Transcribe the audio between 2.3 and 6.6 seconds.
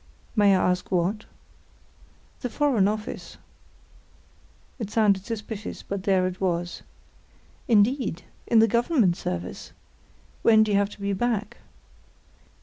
"The Foreign Office." It sounded suspicious, but there it